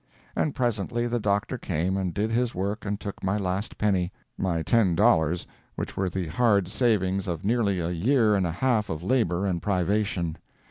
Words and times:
And 0.35 0.55
presently 0.55 1.05
the 1.05 1.19
doctor 1.19 1.59
came 1.59 1.95
and 1.95 2.11
did 2.11 2.31
his 2.31 2.55
work 2.55 2.85
and 2.87 2.99
took 2.99 3.23
my 3.23 3.37
last 3.37 3.77
penny—my 3.77 4.63
ten 4.63 4.95
dollars 4.95 5.45
which 5.75 5.95
were 5.95 6.09
the 6.09 6.25
hard 6.25 6.67
savings 6.67 7.27
of 7.27 7.45
nearly 7.45 7.79
a 7.79 7.91
year 7.91 8.33
and 8.33 8.47
a 8.47 8.51
half 8.51 8.89
of 8.89 9.03
labor 9.03 9.45
and 9.45 9.61
privation. 9.61 10.39